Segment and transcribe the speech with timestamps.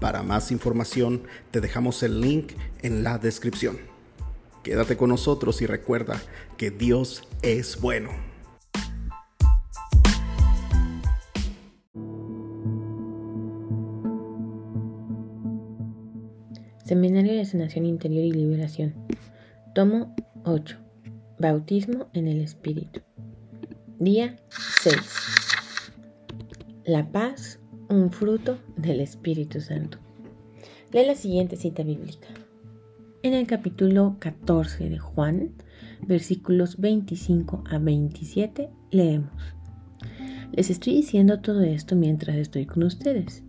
[0.00, 3.78] Para más información te dejamos el link en la descripción.
[4.62, 6.20] Quédate con nosotros y recuerda
[6.56, 8.10] que Dios es bueno.
[16.84, 18.94] Seminario de Sanación Interior y Liberación.
[19.74, 20.14] Tomo
[20.44, 20.78] 8.
[21.38, 23.02] Bautismo en el Espíritu.
[23.98, 24.36] Día
[24.82, 24.96] 6.
[26.84, 29.98] La paz un fruto del Espíritu Santo.
[30.92, 32.28] Lee la siguiente cita bíblica.
[33.24, 35.50] En el capítulo 14 de Juan,
[36.06, 39.54] versículos 25 a 27, leemos.
[40.52, 43.42] Les estoy diciendo todo esto mientras estoy con ustedes,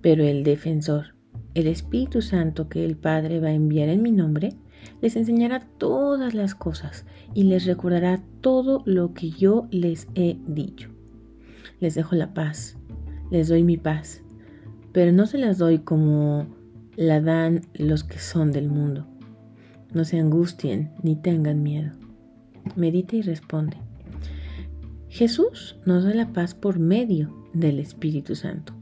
[0.00, 1.14] pero el defensor,
[1.54, 4.54] el Espíritu Santo que el Padre va a enviar en mi nombre,
[5.02, 10.90] les enseñará todas las cosas y les recordará todo lo que yo les he dicho.
[11.80, 12.76] Les dejo la paz
[13.34, 14.22] les doy mi paz,
[14.92, 16.46] pero no se las doy como
[16.94, 19.08] la dan los que son del mundo.
[19.92, 21.90] No se angustien ni tengan miedo.
[22.76, 23.76] Medita y responde.
[25.08, 28.72] Jesús nos da la paz por medio del Espíritu Santo.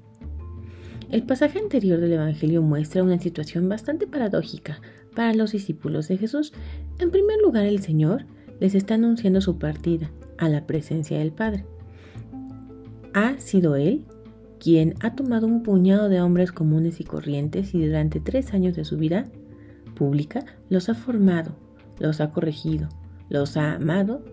[1.11, 4.83] El pasaje anterior del Evangelio muestra una situación bastante paradójica
[5.16, 6.53] para los discípulos de Jesús.
[6.98, 8.27] En primer lugar, el Señor
[8.61, 11.64] les está anunciando su partida a la presencia del Padre.
[13.14, 14.05] Ha sido Él
[14.63, 18.85] quien ha tomado un puñado de hombres comunes y corrientes y durante tres años de
[18.85, 19.25] su vida
[19.97, 21.56] pública los ha formado,
[21.99, 22.89] los ha corregido,
[23.28, 24.25] los ha amado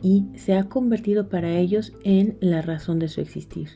[0.00, 3.68] y se ha convertido para ellos en la razón de su existir.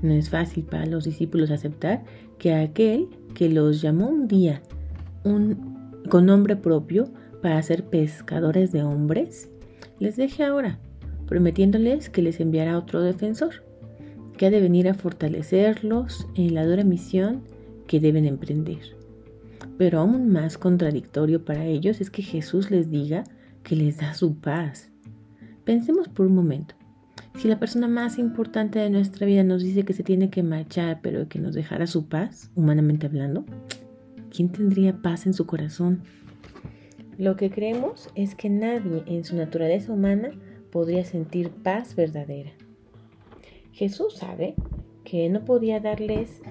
[0.00, 2.04] No es fácil para los discípulos aceptar
[2.38, 4.62] que aquel que los llamó un día
[5.24, 9.50] con nombre propio para ser pescadores de hombres,
[9.98, 10.78] les deje ahora,
[11.26, 13.71] prometiéndoles que les enviará otro defensor
[14.42, 17.42] que ha de venir a fortalecerlos en la dura misión
[17.86, 18.80] que deben emprender.
[19.78, 23.22] Pero aún más contradictorio para ellos es que Jesús les diga
[23.62, 24.90] que les da su paz.
[25.62, 26.74] Pensemos por un momento.
[27.38, 30.98] Si la persona más importante de nuestra vida nos dice que se tiene que marchar,
[31.04, 33.44] pero que nos dejara su paz, humanamente hablando,
[34.28, 36.02] ¿quién tendría paz en su corazón?
[37.16, 40.32] Lo que creemos es que nadie en su naturaleza humana
[40.72, 42.50] podría sentir paz verdadera.
[43.72, 44.54] Jesús sabe
[45.04, 46.42] que no podía darles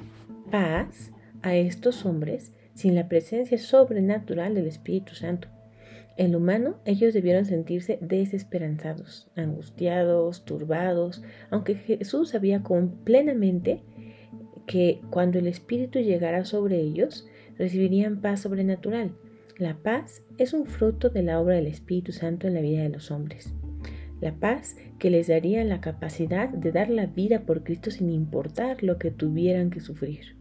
[0.52, 1.12] paz
[1.44, 5.48] a estos hombres sin la presencia sobrenatural del Espíritu Santo.
[6.18, 12.64] En lo humano, ellos debieron sentirse desesperanzados, angustiados, turbados, aunque Jesús sabía
[13.04, 13.82] plenamente
[14.66, 17.28] que cuando el Espíritu llegara sobre ellos,
[17.58, 19.12] recibirían paz sobrenatural.
[19.58, 22.90] La paz es un fruto de la obra del Espíritu Santo en la vida de
[22.90, 23.54] los hombres
[24.22, 28.84] la paz que les daría la capacidad de dar la vida por Cristo sin importar
[28.84, 30.38] lo que tuvieran que sufrir.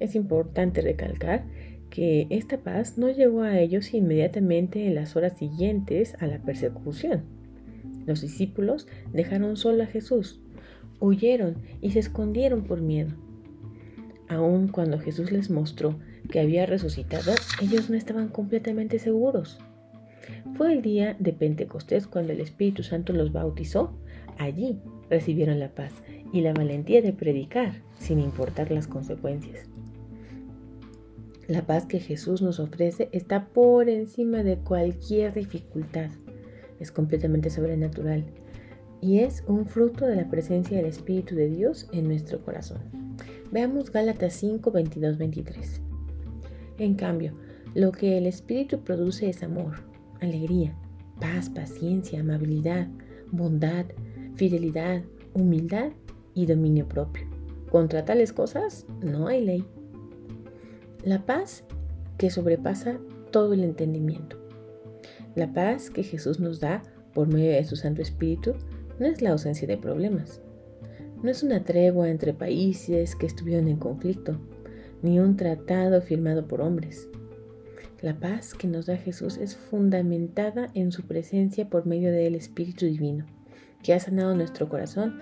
[0.00, 1.44] Es importante recalcar
[1.90, 7.22] que esta paz no llegó a ellos inmediatamente en las horas siguientes a la persecución.
[8.04, 10.40] Los discípulos dejaron solo a Jesús,
[11.00, 13.10] huyeron y se escondieron por miedo.
[14.28, 15.98] Aun cuando Jesús les mostró
[16.30, 17.32] que había resucitado,
[17.62, 19.58] ellos no estaban completamente seguros.
[20.56, 23.92] Fue el día de Pentecostés cuando el Espíritu Santo los bautizó.
[24.38, 24.78] Allí
[25.10, 25.92] recibieron la paz
[26.32, 29.68] y la valentía de predicar sin importar las consecuencias.
[31.46, 36.10] La paz que Jesús nos ofrece está por encima de cualquier dificultad.
[36.78, 38.24] Es completamente sobrenatural
[39.00, 42.80] y es un fruto de la presencia del Espíritu de Dios en nuestro corazón.
[43.50, 45.80] Veamos Gálatas 5, 22, 23.
[46.78, 47.32] En cambio,
[47.74, 49.87] lo que el Espíritu produce es amor,
[50.20, 50.74] alegría,
[51.20, 52.88] paz, paciencia, amabilidad,
[53.30, 53.86] bondad,
[54.34, 55.02] fidelidad,
[55.34, 55.90] humildad
[56.34, 57.26] y dominio propio.
[57.70, 59.64] Contra tales cosas no hay ley.
[61.04, 61.64] La paz
[62.16, 62.98] que sobrepasa
[63.30, 64.36] todo el entendimiento.
[65.34, 66.82] La paz que Jesús nos da
[67.14, 68.54] por medio de su Santo Espíritu
[68.98, 70.40] no es la ausencia de problemas.
[71.22, 74.38] No es una tregua entre países que estuvieron en conflicto,
[75.02, 77.08] ni un tratado firmado por hombres.
[78.00, 82.86] La paz que nos da Jesús es fundamentada en su presencia por medio del Espíritu
[82.86, 83.26] Divino,
[83.82, 85.20] que ha sanado nuestro corazón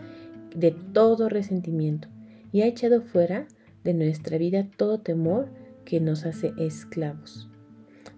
[0.54, 2.08] de todo resentimiento
[2.52, 3.48] y ha echado fuera
[3.82, 5.48] de nuestra vida todo temor
[5.86, 7.48] que nos hace esclavos.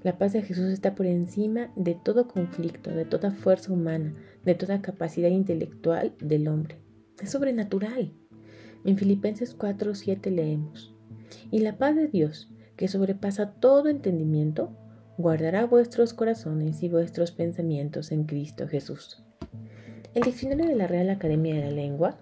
[0.03, 4.15] La paz de Jesús está por encima de todo conflicto, de toda fuerza humana,
[4.45, 6.79] de toda capacidad intelectual del hombre.
[7.23, 8.13] Es sobrenatural.
[8.85, 10.95] En Filipenses 4, 7 leemos,
[11.51, 14.71] y la paz de Dios, que sobrepasa todo entendimiento,
[15.19, 19.23] guardará vuestros corazones y vuestros pensamientos en Cristo Jesús.
[20.15, 22.19] El diccionario de la Real Academia de la Lengua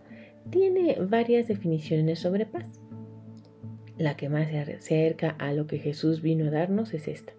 [0.50, 2.80] tiene varias definiciones sobre paz.
[3.98, 7.34] La que más se acerca a lo que Jesús vino a darnos es esta.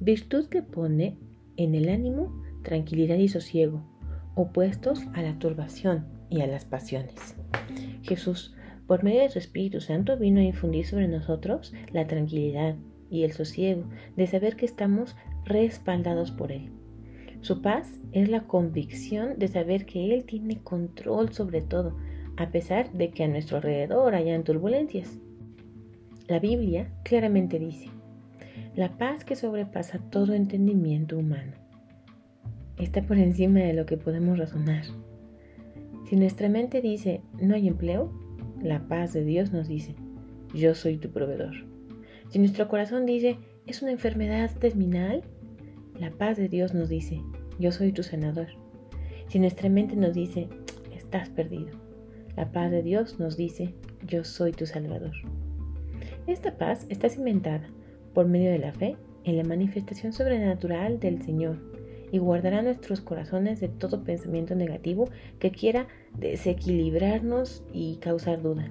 [0.00, 1.18] Virtud que pone
[1.58, 3.84] en el ánimo tranquilidad y sosiego,
[4.34, 7.36] opuestos a la turbación y a las pasiones.
[8.02, 8.54] Jesús,
[8.86, 12.76] por medio de su Espíritu Santo, vino a infundir sobre nosotros la tranquilidad
[13.10, 13.84] y el sosiego
[14.16, 16.70] de saber que estamos respaldados por Él.
[17.40, 21.96] Su paz es la convicción de saber que Él tiene control sobre todo,
[22.36, 25.18] a pesar de que a nuestro alrededor hayan turbulencias.
[26.28, 27.90] La Biblia claramente dice,
[28.76, 31.52] la paz que sobrepasa todo entendimiento humano
[32.78, 34.84] está por encima de lo que podemos razonar.
[36.08, 38.12] Si nuestra mente dice, no hay empleo,
[38.62, 39.94] la paz de Dios nos dice,
[40.54, 41.52] yo soy tu proveedor.
[42.28, 45.22] Si nuestro corazón dice, es una enfermedad terminal,
[45.98, 47.20] la paz de Dios nos dice,
[47.58, 48.48] yo soy tu sanador.
[49.28, 50.48] Si nuestra mente nos dice,
[50.94, 51.70] estás perdido,
[52.36, 53.74] la paz de Dios nos dice,
[54.06, 55.12] yo soy tu salvador.
[56.26, 57.68] Esta paz está cimentada
[58.14, 61.71] por medio de la fe en la manifestación sobrenatural del Señor
[62.12, 65.08] y guardará nuestros corazones de todo pensamiento negativo
[65.40, 65.88] que quiera
[66.18, 68.70] desequilibrarnos y causar duda.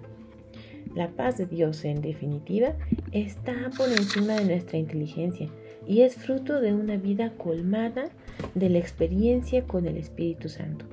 [0.95, 2.75] La paz de Dios, en definitiva,
[3.11, 5.49] está por encima de nuestra inteligencia
[5.87, 8.09] y es fruto de una vida colmada
[8.53, 10.85] de la experiencia con el Espíritu Santo.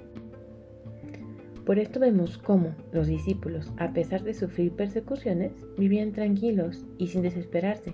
[1.66, 7.20] Por esto vemos cómo los discípulos, a pesar de sufrir persecuciones, vivían tranquilos y sin
[7.20, 7.92] desesperarse,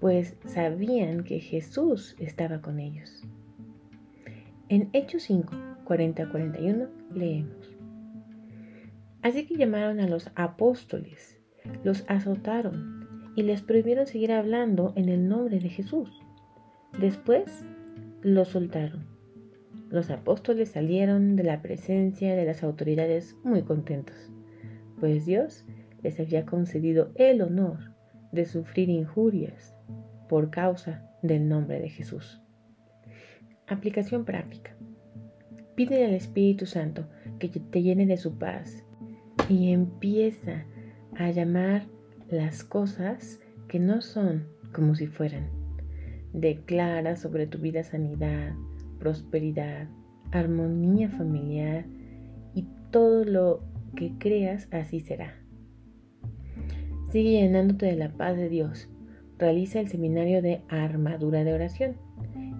[0.00, 3.22] pues sabían que Jesús estaba con ellos.
[4.72, 5.52] En Hechos 5,
[5.84, 7.76] 40-41 leemos.
[9.20, 11.38] Así que llamaron a los apóstoles,
[11.84, 16.08] los azotaron y les prohibieron seguir hablando en el nombre de Jesús.
[16.98, 17.66] Después
[18.22, 19.04] los soltaron.
[19.90, 24.32] Los apóstoles salieron de la presencia de las autoridades muy contentos,
[24.98, 25.66] pues Dios
[26.02, 27.92] les había concedido el honor
[28.32, 29.76] de sufrir injurias
[30.30, 32.41] por causa del nombre de Jesús.
[33.72, 34.76] Aplicación práctica.
[35.74, 37.06] Pide al Espíritu Santo
[37.38, 38.84] que te llene de su paz
[39.48, 40.66] y empieza
[41.16, 41.86] a llamar
[42.30, 45.48] las cosas que no son como si fueran.
[46.34, 48.52] Declara sobre tu vida sanidad,
[48.98, 49.88] prosperidad,
[50.32, 51.86] armonía familiar
[52.54, 53.64] y todo lo
[53.96, 55.34] que creas así será.
[57.08, 58.90] Sigue llenándote de la paz de Dios.
[59.38, 61.96] Realiza el seminario de armadura de oración,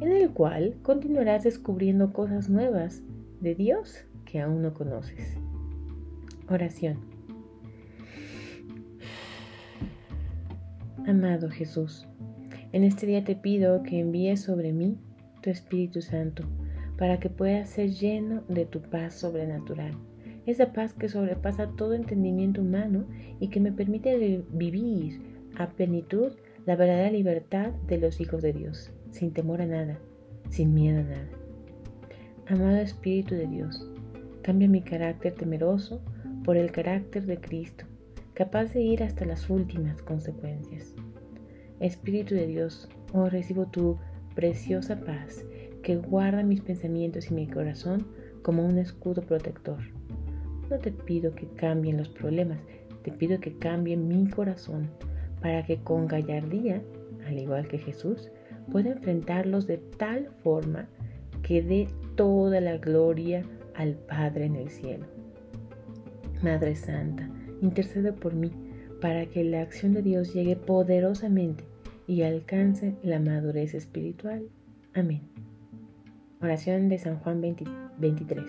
[0.00, 3.02] en el cual continuarás descubriendo cosas nuevas
[3.40, 5.36] de Dios que aún no conoces.
[6.48, 6.98] Oración.
[11.06, 12.06] Amado Jesús,
[12.72, 14.98] en este día te pido que envíes sobre mí
[15.42, 16.44] tu Espíritu Santo
[16.96, 19.92] para que pueda ser lleno de tu paz sobrenatural.
[20.46, 23.04] Esa paz que sobrepasa todo entendimiento humano
[23.40, 25.20] y que me permite vivir
[25.56, 26.32] a plenitud
[26.66, 29.98] la verdadera libertad de los hijos de Dios, sin temor a nada,
[30.50, 31.28] sin miedo a nada.
[32.48, 33.86] Amado Espíritu de Dios,
[34.42, 36.02] cambia mi carácter temeroso
[36.44, 37.84] por el carácter de Cristo,
[38.34, 40.94] capaz de ir hasta las últimas consecuencias.
[41.78, 43.98] Espíritu de Dios, oh recibo tu
[44.34, 45.44] preciosa paz
[45.82, 48.06] que guarda mis pensamientos y mi corazón
[48.42, 49.78] como un escudo protector.
[50.70, 52.58] No te pido que cambien los problemas,
[53.02, 54.88] te pido que cambie mi corazón
[55.40, 56.82] para que con gallardía,
[57.26, 58.30] al igual que Jesús,
[58.70, 60.88] pueda enfrentarlos de tal forma
[61.42, 65.06] que dé toda la gloria al Padre en el cielo.
[66.42, 67.28] Madre Santa,
[67.60, 68.50] intercede por mí
[69.00, 71.64] para que la acción de Dios llegue poderosamente
[72.06, 74.48] y alcance la madurez espiritual.
[74.94, 75.22] Amén.
[76.40, 78.44] Oración de San Juan 23.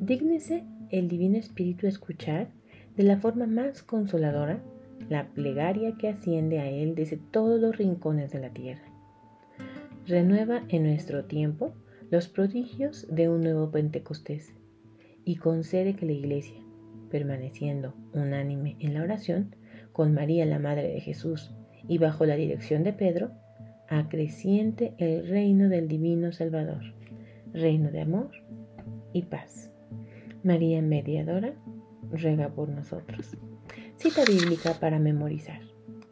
[0.00, 2.48] Dígnese el Divino Espíritu escuchar
[2.96, 4.62] de la forma más consoladora
[5.08, 8.93] la plegaria que asciende a Él desde todos los rincones de la tierra.
[10.06, 11.72] Renueva en nuestro tiempo
[12.10, 14.52] los prodigios de un nuevo Pentecostés
[15.24, 16.60] y concede que la Iglesia,
[17.10, 19.56] permaneciendo unánime en la oración,
[19.92, 21.54] con María la Madre de Jesús
[21.88, 23.30] y bajo la dirección de Pedro,
[23.88, 26.82] acreciente el reino del Divino Salvador,
[27.54, 28.30] reino de amor
[29.14, 29.72] y paz.
[30.42, 31.54] María Mediadora,
[32.10, 33.38] ruega por nosotros.
[33.96, 35.60] Cita bíblica para memorizar.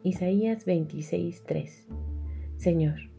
[0.01, 1.85] Isaías 26:3.
[2.57, 3.12] Señor,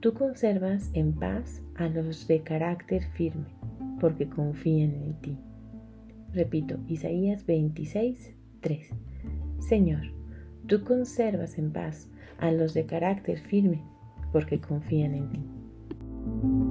[0.00, 3.46] tú conservas en paz a los de carácter firme,
[4.00, 5.38] porque confían en ti.
[6.32, 8.90] Repito, Isaías 26:3.
[9.58, 10.02] Señor,
[10.66, 13.82] tú conservas en paz a los de carácter firme,
[14.32, 16.65] porque confían en ti.